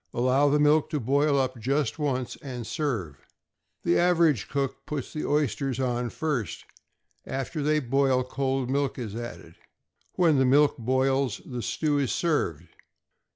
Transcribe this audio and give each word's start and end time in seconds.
Allow 0.15 0.49
the 0.49 0.57
milk 0.59 0.89
to 0.89 0.99
boil 0.99 1.37
up 1.39 1.59
just 1.59 1.99
once, 1.99 2.35
and 2.37 2.65
serve. 2.65 3.17
The 3.83 3.99
average 3.99 4.47
cook 4.49 4.83
puts 4.87 5.13
the 5.13 5.27
oysters 5.27 5.79
on 5.79 6.09
first, 6.09 6.65
and 7.23 7.35
after 7.35 7.61
they 7.61 7.79
boil 7.79 8.23
cold 8.23 8.67
milk 8.67 8.97
is 8.97 9.15
added. 9.15 9.57
When 10.13 10.39
the 10.39 10.43
milk 10.45 10.75
boils, 10.79 11.39
the 11.45 11.61
stew 11.61 11.99
is 11.99 12.11
served. 12.11 12.67